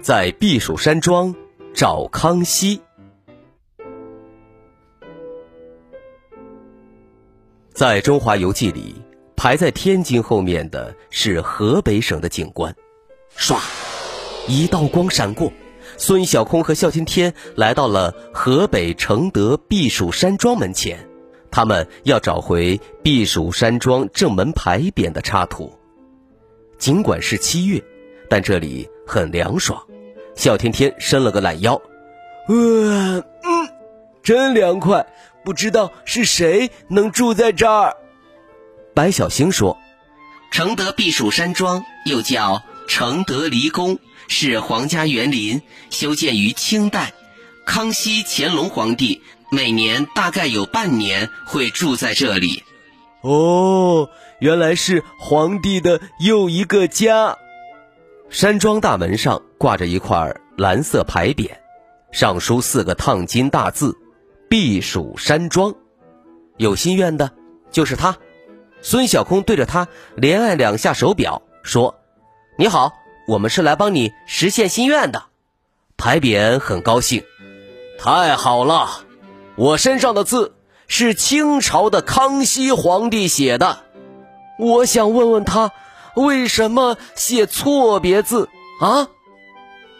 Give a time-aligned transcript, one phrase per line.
[0.00, 1.34] 在避暑山庄
[1.74, 2.80] 找康熙。
[7.74, 8.94] 在《中华游记》里，
[9.36, 12.74] 排在天津后面的是河北省的景观。
[13.36, 13.58] 唰，
[14.48, 15.52] 一道光闪过，
[15.98, 20.98] 孙小空和哮天天来到了河北承德避暑山庄门前。
[21.50, 25.70] 他们要找回避暑山庄正门牌匾的插图。
[26.78, 27.82] 尽管是七月，
[28.30, 29.84] 但这里很凉爽。
[30.40, 31.74] 笑天天伸了个懒腰，
[32.48, 33.68] 呃，嗯，
[34.22, 35.06] 真凉快。
[35.44, 37.94] 不知道是谁能住在这儿。
[38.94, 39.76] 白小星说
[40.50, 47.12] ：“承德避暑山庄又叫承德离宫，是皇家园林，修建于清代。
[47.66, 52.64] 康熙、乾隆皇帝每年大概有半年会住在这里。”
[53.20, 57.36] 哦，原来是皇帝的又一个家。
[58.30, 61.50] 山庄大门上挂着一块蓝色牌匾，
[62.12, 63.98] 上书四个烫金大字
[64.48, 65.74] ：“避暑山庄。”
[66.56, 67.32] 有心愿的，
[67.72, 68.16] 就是他。
[68.82, 71.96] 孙小空对着他连按两下手表，说
[72.56, 72.92] ：“你好，
[73.26, 75.24] 我们是来帮你实现心愿的。”
[75.98, 77.24] 牌匾很高兴
[77.98, 79.06] ：“太好了，
[79.56, 80.54] 我身上的字
[80.86, 83.80] 是清朝的康熙皇帝写的，
[84.56, 85.72] 我想问问他。”
[86.16, 88.48] 为什么写错别字
[88.80, 89.08] 啊？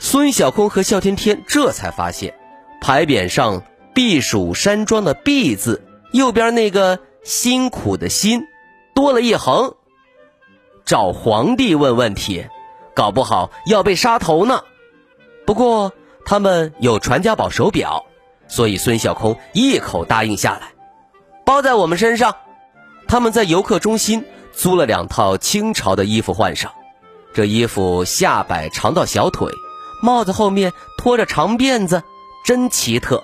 [0.00, 2.34] 孙小空和笑天天这才发现，
[2.80, 8.46] 牌匾上“避暑山庄”的“避”字右边那个辛苦的“辛”
[8.94, 9.74] 多了一横。
[10.84, 12.46] 找皇帝问问题，
[12.94, 14.62] 搞不好要被杀头呢。
[15.44, 15.92] 不过
[16.24, 18.06] 他们有传家宝手表，
[18.46, 20.72] 所以孙小空一口答应下来，
[21.44, 22.36] 包在我们身上。
[23.08, 24.24] 他们在游客中心。
[24.58, 26.72] 租了两套清朝的衣服换上，
[27.32, 29.48] 这衣服下摆长到小腿，
[30.02, 32.02] 帽子后面拖着长辫子，
[32.44, 33.22] 真奇特。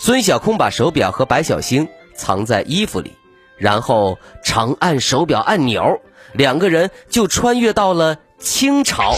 [0.00, 3.12] 孙小空把手表和白小星藏在衣服里，
[3.58, 6.00] 然后长按手表按钮，
[6.32, 9.14] 两个人就穿越到了清朝。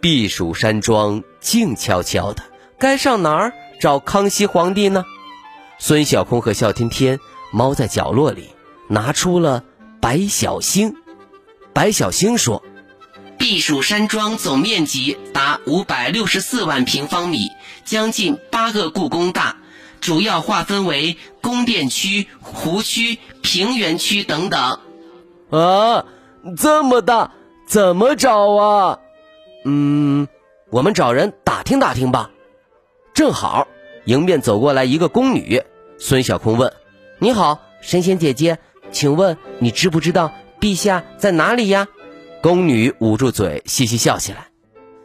[0.00, 2.44] 避暑山庄静悄悄的，
[2.78, 5.04] 该上哪儿找康熙皇帝呢？
[5.80, 7.18] 孙小空和笑天天
[7.50, 8.50] 猫在角落里，
[8.88, 9.64] 拿出了。
[10.02, 10.96] 白小星，
[11.72, 12.60] 白小星说
[13.38, 17.46] ：“避暑山庄总面积达五百六十四万平方米，
[17.84, 19.58] 将近八个故宫大，
[20.00, 24.80] 主要划分为宫殿区、湖区、平原区等等。”
[25.50, 26.04] 啊，
[26.58, 27.30] 这么大，
[27.68, 28.98] 怎么找啊？
[29.64, 30.26] 嗯，
[30.70, 32.32] 我们找人打听打听吧。
[33.14, 33.68] 正好，
[34.06, 35.62] 迎面走过来一个宫女。
[35.96, 36.72] 孙小空问
[37.20, 38.58] ：“你好，神仙姐姐。”
[38.92, 41.88] 请问你知不知道陛下在哪里呀？
[42.42, 44.48] 宫女捂住嘴，嘻嘻笑起来。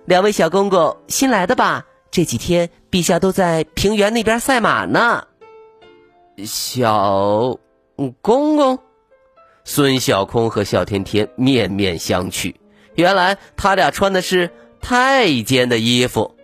[0.06, 1.86] 两位小公公新来的吧？
[2.12, 5.26] 这几天陛下都在平原那边赛马呢。
[6.46, 7.60] 小
[8.22, 8.80] 公公，
[9.64, 12.56] 孙小空和小天天面面相觑。
[12.96, 16.36] 原来他俩穿的是太监的衣服。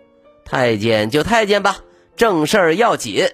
[0.44, 1.78] 太监就太监吧，
[2.16, 3.26] 正事儿要紧。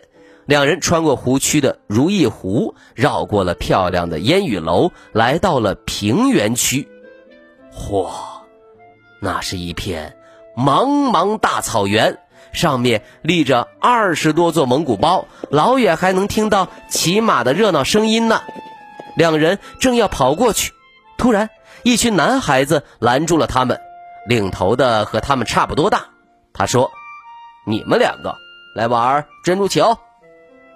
[0.50, 6.88] 两人穿过湖区的如意湖，绕过了漂亮的烟雨楼，来到了平原区。
[7.72, 8.10] 嚯，
[9.20, 10.16] 那是一片
[10.56, 12.18] 茫茫大草原，
[12.52, 18.40] 上面立着二十多座蒙古包，老远还能听到骑马的热闹声音呢。
[19.16, 20.72] 两人正要跑过去，
[21.16, 21.48] 突然
[21.84, 23.80] 一群男孩子拦住了他们，
[24.26, 26.06] 领头的和他们差不多大。
[26.52, 26.90] 他说
[27.64, 28.34] ：“你们两个
[28.74, 29.96] 来玩珍珠球。”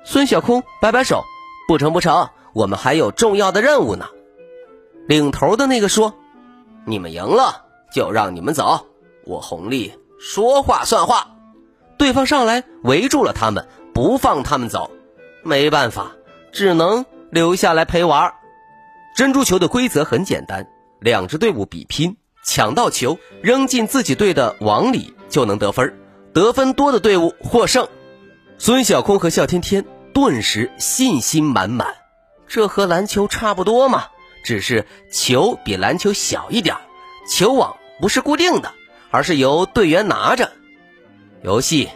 [0.05, 1.25] 孙小空摆摆手
[1.67, 4.07] ：“不成不成，我们还有重要的任务呢。”
[5.09, 6.15] 领头的那个说
[6.87, 8.87] ：“你们赢了就让你们走，
[9.25, 11.29] 我红利说话算话。”
[11.97, 14.91] 对方上来围住了他们，不放他们走。
[15.43, 16.13] 没办法，
[16.53, 18.33] 只能留下来陪玩。
[19.17, 20.67] 珍珠球的规则很简单：
[21.01, 25.99] 两支队伍比拼，抢到球扔进自己队的网里就能得分，
[26.33, 27.87] 得分多的队伍获胜。
[28.59, 29.85] 孙小空和笑天天。
[30.15, 31.97] 顿时信心满满，
[32.47, 34.07] 这和篮球差不多嘛，
[34.45, 36.77] 只是球比篮球小一点，
[37.29, 38.73] 球网不是固定的，
[39.11, 40.53] 而是由队员拿着。
[41.43, 41.91] 游戏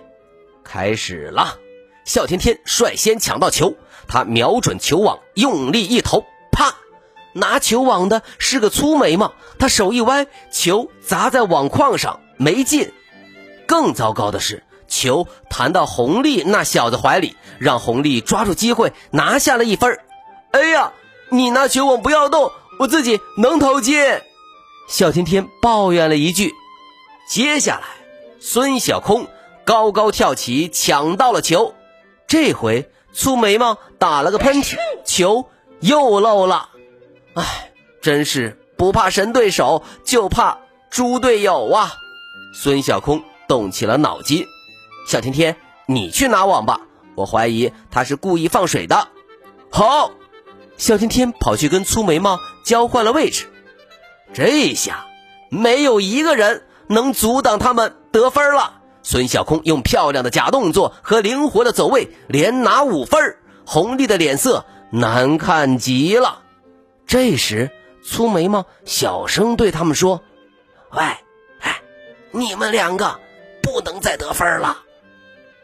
[0.65, 1.59] 开始了，
[2.05, 3.77] 笑天天率先抢到球，
[4.09, 6.75] 他瞄准球网，用力一投，啪！
[7.35, 12.93] 拿球网的是个粗眉毛，他手一歪，球砸在网框上没进。
[13.69, 20.01] 更糟糕的是，球弹到红利那小子怀里，让红利抓住机会拿下了一分。
[20.51, 20.93] 哎呀，
[21.29, 24.03] 你拿球我不要动，我自己能投进。
[24.89, 26.53] 小天天抱怨了一句。
[27.29, 27.87] 接下来，
[28.41, 29.29] 孙小空
[29.65, 31.75] 高高跳起，抢到了球。
[32.27, 35.51] 这回粗眉毛打了个喷嚏，球
[35.81, 36.71] 又漏了。
[37.35, 37.71] 唉，
[38.01, 40.59] 真是不怕神对手，就怕
[40.91, 41.93] 猪队友啊！
[42.55, 44.47] 孙小空动起了脑筋。
[45.09, 45.57] 小天天，
[45.87, 46.83] 你去拿网吧，
[47.15, 49.09] 我怀疑他是故意放水的。
[49.71, 50.11] 好，
[50.77, 53.47] 小天天跑去跟粗眉毛交换了位置。
[54.35, 55.07] 这下
[55.49, 58.83] 没有一个人能阻挡他们得分了。
[59.03, 66.43] 孙小空用漂亮的假动作和灵活的走位连拿五分，红丽的脸色难看极了。
[67.07, 67.71] 这时，
[68.05, 70.23] 粗眉毛小声对他们说
[70.93, 71.01] ：“喂，
[71.61, 71.81] 哎，
[72.31, 73.19] 你们两个
[73.63, 74.83] 不能再得分了。”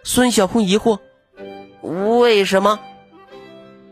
[0.07, 0.99] 孙小空疑惑
[2.21, 2.79] ：“为什么？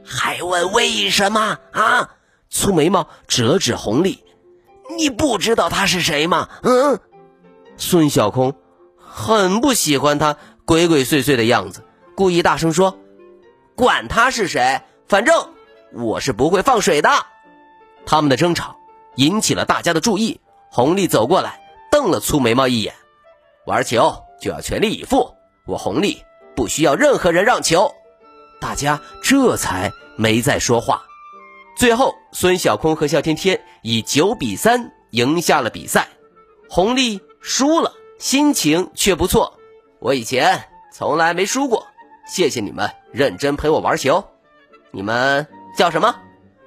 [0.04, 2.10] 还问为什么啊？”
[2.50, 4.22] 粗眉毛指了指红丽
[4.98, 7.00] ：“你不知道他是谁吗？”嗯，
[7.78, 8.54] 孙小空
[8.98, 10.36] 很不喜欢他
[10.66, 11.82] 鬼鬼祟祟的样子，
[12.14, 12.98] 故意大声说
[13.74, 15.48] ：“管他是谁，反正
[15.94, 17.08] 我是不会放水的。”
[18.04, 18.76] 他们的争吵
[19.16, 20.40] 引起了大家的注意。
[20.70, 21.60] 红丽走过来，
[21.90, 22.94] 瞪了粗眉毛一眼
[23.66, 26.22] ：“玩球就要全力以赴，我红利
[26.54, 27.92] 不需要任何人让球。”
[28.60, 31.02] 大家这才没再说话。
[31.76, 36.08] 最后，孙小空和肖天天以九比三赢下了比赛。
[36.68, 39.58] 红利输了，心情却不错。
[39.98, 41.86] 我以前从来没输过，
[42.26, 44.24] 谢谢你们认真陪我玩球。
[44.90, 46.14] 你们叫什么？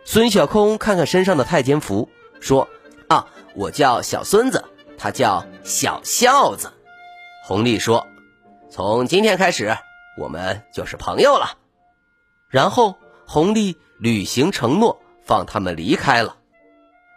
[0.03, 2.09] 孙小空看看身上的太监服，
[2.39, 2.67] 说
[3.07, 4.63] ：“啊，我叫小孙子，
[4.97, 6.71] 他叫小孝子。”
[7.45, 8.05] 红利说
[8.75, 9.77] ：“从今天开始，
[10.17, 11.57] 我们就是朋友了。”
[12.51, 12.95] 然后
[13.25, 16.35] 红丽履行承诺，放他们离开了。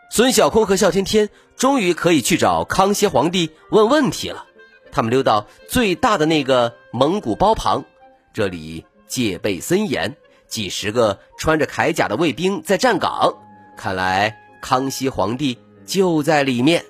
[0.08, 4.46] 孙小空和笑天天终于可以去找康熙皇帝问问题了。
[4.92, 7.84] 他们溜到最大的那个蒙古包旁，
[8.32, 10.16] 这里戒备森严。
[10.46, 13.36] 几十个穿着铠甲的卫兵在站岗，
[13.76, 16.84] 看来康熙皇帝就在里面。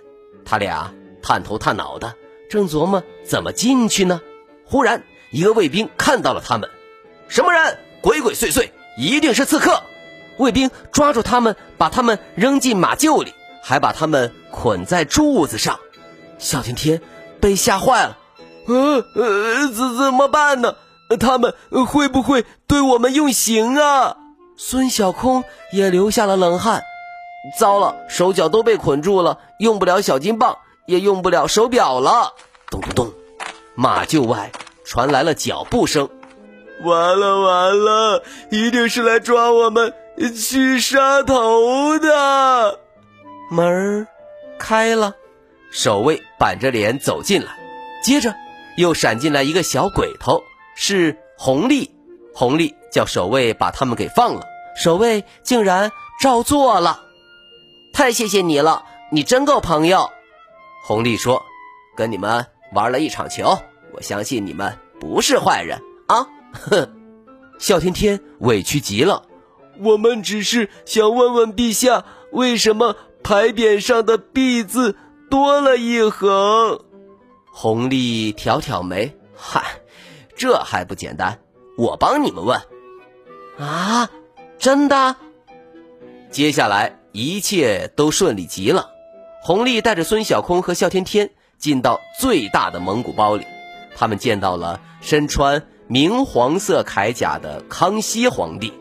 [0.45, 0.93] 他俩
[1.23, 2.15] 探头探脑的，
[2.51, 4.21] 正琢磨怎么进去呢。
[4.71, 6.69] 忽然，一个卫兵看到了他们，
[7.29, 7.79] 什么人？
[8.03, 9.83] 鬼鬼祟祟，一定是刺客！
[10.37, 13.33] 卫兵抓住他们，把他们扔进马厩里，
[13.63, 15.81] 还把他们捆在柱子上。
[16.39, 17.01] 小天天
[17.41, 18.19] 被吓坏了，
[18.67, 20.77] 呃呃，怎怎么办呢？
[21.19, 21.55] 他们
[21.87, 24.17] 会不会对我们用刑啊？
[24.57, 26.83] 孙小空也流下了冷汗。
[27.59, 32.35] 糟了，手脚都被捆住了，用不了小金棒，也用不了手表了。
[32.71, 33.13] 咚咚咚，
[33.81, 34.51] 马厩外
[34.85, 36.11] 传来了脚步声。
[36.83, 39.95] 完了完了，一定是来抓我们
[40.37, 42.81] 去杀头的。
[43.53, 44.09] 门儿
[44.59, 45.15] 开了，
[45.71, 47.57] 守卫板着脸走进来，
[48.03, 48.35] 接着
[48.77, 50.43] 又闪进来一个小鬼头。
[50.75, 51.89] 是红丽，
[52.35, 54.43] 红丽叫守卫把他们给放了，
[54.77, 57.01] 守卫竟然照做了，
[57.93, 60.11] 太谢谢你了，你真够朋友。
[60.83, 61.45] 红丽说
[61.97, 63.59] ：“跟你们玩了一场球，
[63.99, 65.77] 我相信你们不是坏人
[66.07, 66.25] 啊。”
[66.55, 66.89] 哼，
[67.59, 69.25] 笑天天委屈极了，
[69.81, 74.95] 我们只是想问问陛下，为什么牌匾上的“陛”字
[75.29, 76.81] 多了一横？
[77.53, 79.65] 红丽挑挑眉，嗨。
[80.37, 81.41] 这还不简单，
[81.77, 82.61] 我帮你们问。
[83.59, 84.09] 啊，
[84.61, 85.17] 真的？
[86.31, 88.91] 接下来一切都顺利极了。
[89.43, 93.45] 红丽带着孙小空和笑天天进到最大的蒙古包里，
[93.99, 98.73] 他们见到了身穿明黄色铠甲的康熙皇帝。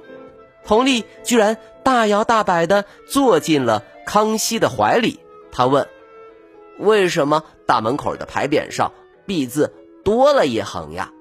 [0.63, 5.19] 红丽居然大摇大摆的坐进了康熙的怀里。
[5.51, 5.87] 他问
[6.77, 8.91] ：“为什么大门口的牌匾上
[9.25, 11.11] ‘必’字多了一横呀？”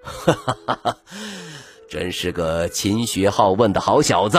[0.00, 0.96] 哈哈哈哈
[1.88, 4.38] 真是个勤学好问的好小子，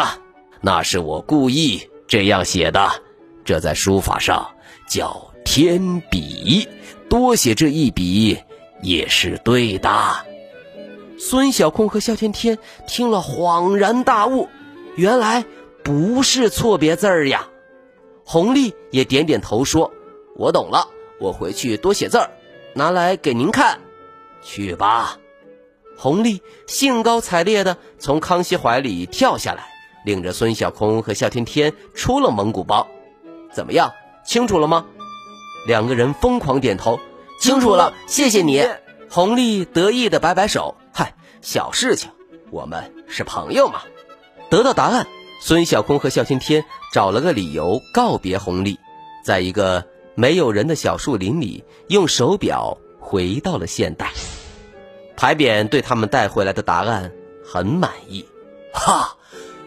[0.61, 2.89] 那是我故意这样写的。
[3.43, 4.55] 这在书法上
[4.87, 6.67] 叫天笔，
[7.09, 8.37] 多写这一笔
[8.81, 9.89] 也是对的。
[11.19, 12.57] 孙小空和肖天天
[12.87, 14.49] 听了恍然大悟，
[14.95, 15.45] 原来
[15.83, 17.47] 不是错别字儿呀。
[18.23, 19.91] 红丽也点点头说
[20.35, 20.87] ：“我懂了，
[21.19, 22.31] 我回去多写字儿，
[22.73, 23.79] 拿来给您看。
[24.41, 25.17] 去吧。
[25.97, 29.67] 红丽兴高采烈地从康熙怀里跳下来，
[30.03, 32.87] 领着孙小空和笑天天出了蒙古包。
[33.53, 33.91] 怎么样，
[34.25, 34.87] 清楚了吗？
[35.67, 36.99] 两个人疯狂点头，
[37.41, 38.63] 清楚了，谢谢你。
[39.09, 42.11] 红丽得意的摆摆手，嗨，小事情，
[42.51, 43.81] 我们是朋友嘛。
[44.51, 45.07] 得到答案，
[45.41, 48.77] 孙小空和向天天找了个理由告别红丽，
[49.25, 54.11] 在一个没有人的小树林里，用手表回到了现代。
[55.15, 57.11] 牌匾对他们带回来的答案
[57.43, 58.23] 很满意，
[58.71, 59.17] 哈，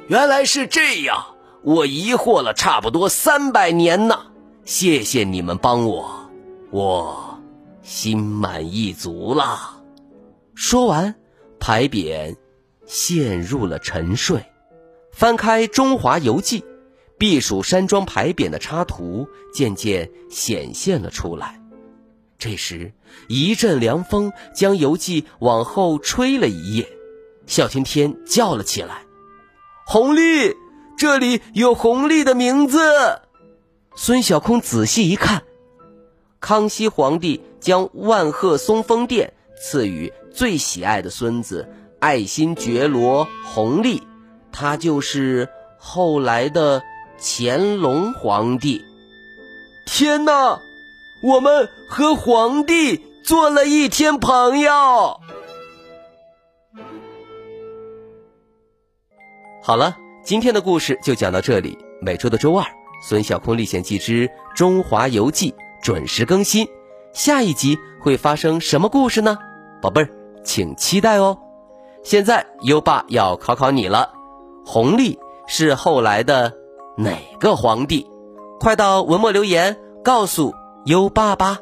[0.07, 4.27] 原来是这样，我疑惑了差不多三百年呢。
[4.65, 6.31] 谢谢你们帮我，
[6.71, 7.24] 我
[7.85, 9.81] 心满意足了。
[10.57, 11.15] 说完，
[11.61, 12.37] 牌匾
[12.87, 14.45] 陷入了沉睡。
[15.13, 16.61] 翻开《中华游记》，
[17.19, 21.61] 避暑山庄牌匾的插图渐渐显现了出来。
[22.37, 22.93] 这时，
[23.29, 26.89] 一阵凉风将游记往后吹了一夜，
[27.47, 29.03] 笑天天叫了起来
[29.87, 30.57] ：“红丽，
[30.99, 32.79] 这里有红丽的名字。”
[33.95, 35.45] 孙小空仔细一看，
[36.45, 41.67] 康熙皇帝将万壑松风殿赐予最喜爱的孙子
[41.99, 44.03] 爱新觉罗弘历，
[44.53, 45.49] 他就是
[45.79, 46.83] 后来的
[47.19, 48.85] 乾隆皇帝。
[49.87, 50.61] 天哪！
[51.23, 55.19] 我们和皇帝做了一天朋友。
[59.63, 61.79] 好了，今天的故事就讲到这里。
[62.03, 62.63] 每周的周二，
[63.03, 65.51] 《孙小空历险记之中华游记》
[65.85, 66.67] 准时更新。
[67.13, 69.37] 下一集会发生什么故事呢？
[69.83, 70.09] 宝贝儿，
[70.43, 71.39] 请期待哦。
[72.03, 74.11] 现在优爸要考考你了：
[74.65, 76.55] 弘历是后来的
[76.97, 78.11] 哪个皇帝？
[78.59, 80.55] 快到文末留言告诉。
[80.87, 81.61] 优爸吧，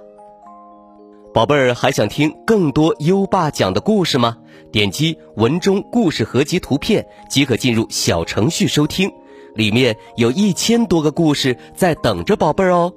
[1.32, 4.36] 宝贝儿，还想听更多优爸讲的故事吗？
[4.72, 9.12] 点击文中故事合集图片即可进入小程序收听，
[9.54, 12.92] 里面有一千多个故事在等着宝贝儿哦。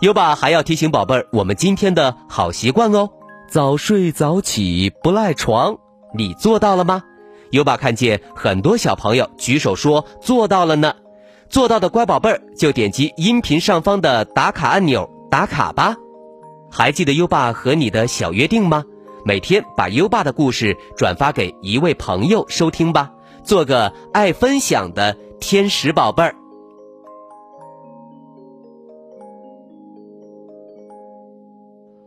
[0.00, 3.10] 优爸还要提醒宝贝儿，我们今天的好习惯哦，
[3.48, 5.76] 早睡早起不赖床，
[6.12, 7.02] 你做到了吗？
[7.50, 10.94] 优爸看见很多小朋友举手说做到了呢，
[11.48, 15.08] 做到的乖宝贝儿就点击音频上方的打卡按钮。
[15.30, 15.96] 打卡吧，
[16.70, 18.84] 还记得优爸和你的小约定吗？
[19.24, 23.10] 每天把优爸的故事转发给一位朋友收听吧，
[23.42, 26.36] 做个爱分享的天使宝贝儿。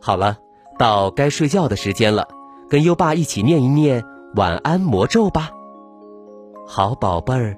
[0.07, 0.37] 好了，
[0.79, 2.29] 到该睡觉的时间了，
[2.69, 4.05] 跟优爸一起念一念
[4.37, 5.51] 晚安魔咒吧。
[6.65, 7.57] 好宝贝儿，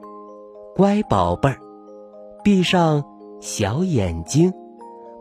[0.76, 1.60] 乖宝贝儿，
[2.44, 3.04] 闭上
[3.40, 4.52] 小眼睛。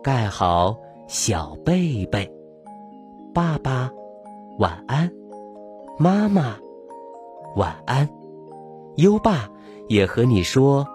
[0.03, 2.33] 盖好小被被，
[3.35, 3.91] 爸爸
[4.59, 5.13] 晚安，
[5.99, 6.57] 妈妈
[7.57, 8.09] 晚安，
[8.97, 9.51] 优爸
[9.87, 10.87] 也和你说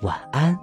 [0.00, 0.58] 晚安。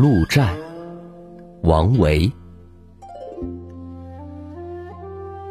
[0.00, 0.56] 鹿寨，
[1.62, 2.32] 王维。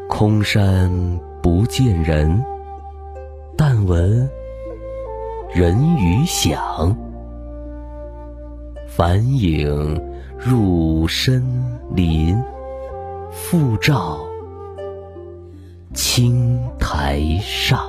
[0.10, 0.90] 空山
[1.40, 2.44] 不见人，
[3.56, 4.28] 但闻
[5.54, 6.98] 人语响。
[8.88, 10.02] 返影
[10.36, 11.46] 入深
[11.94, 12.36] 林，
[13.30, 14.18] 复照
[15.94, 17.89] 青苔上。